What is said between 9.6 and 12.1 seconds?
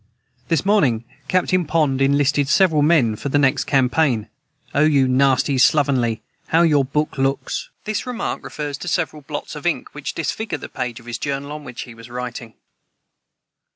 ink which disfigure the page of his Journal on which he was